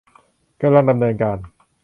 [0.61, 1.37] กำลังดำเนินการ